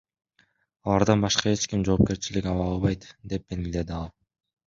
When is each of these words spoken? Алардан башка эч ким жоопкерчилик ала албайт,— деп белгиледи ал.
Алардан 0.93 1.25
башка 1.25 1.51
эч 1.57 1.65
ким 1.73 1.83
жоопкерчилик 1.89 2.49
ала 2.53 2.65
албайт,— 2.71 3.07
деп 3.35 3.45
белгиледи 3.53 3.97
ал. 3.99 4.09